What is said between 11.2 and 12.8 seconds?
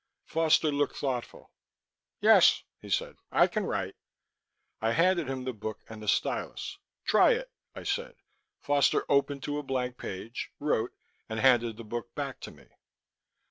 and handed the book back to me.